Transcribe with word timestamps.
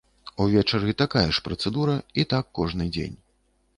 Увечары 0.45 0.95
такая 1.01 1.25
ж 1.39 1.43
працэдура, 1.49 1.99
і 2.23 2.27
так 2.33 2.51
кожны 2.61 2.89
дзень. 2.97 3.15